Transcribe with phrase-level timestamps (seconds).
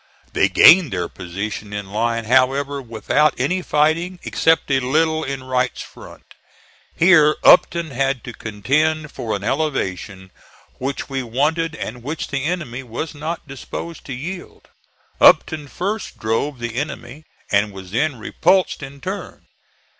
[0.33, 5.83] They gained their position in line, however, without any fighting, except a little in Wright's
[5.83, 6.33] front.
[6.95, 10.31] Here Upton had to contend for an elevation
[10.79, 14.69] which we wanted and which the enemy was not disposed to yield.
[15.19, 19.45] Upton first drove the enemy, and was then repulsed in turn.